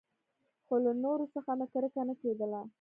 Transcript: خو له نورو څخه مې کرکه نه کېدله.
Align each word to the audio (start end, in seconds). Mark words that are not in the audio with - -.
خو 0.65 0.75
له 0.85 0.91
نورو 1.03 1.25
څخه 1.35 1.51
مې 1.59 1.67
کرکه 1.73 2.01
نه 2.09 2.13
کېدله. 2.21 2.61